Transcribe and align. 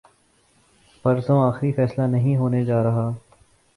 پرسوں 1.05 1.39
آخری 1.43 1.71
فیصلہ 1.71 2.07
نہیں 2.07 2.35
ہونے 2.37 2.63
جارہا۔ 2.65 3.09